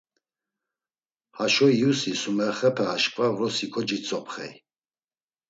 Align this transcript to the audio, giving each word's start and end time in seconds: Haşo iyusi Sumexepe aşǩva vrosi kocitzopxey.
Haşo 1.37 1.67
iyusi 1.75 2.11
Sumexepe 2.21 2.83
aşǩva 2.93 3.27
vrosi 3.35 3.67
kocitzopxey. 3.73 4.53